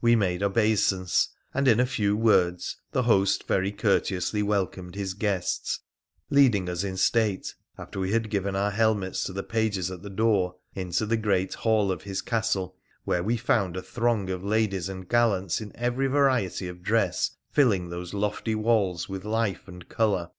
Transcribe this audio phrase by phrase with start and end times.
[0.00, 5.12] We made obeisance, and in a few words the host very cour teously welcomed his
[5.12, 5.80] guests,
[6.30, 10.08] leading us in state (after we had given our helmets to the pages at the
[10.08, 14.88] door) into the great hall of his castle, where we found a throng of ladies
[14.88, 20.30] and gallants in every variety of dress filling those lofty walls with life and colour.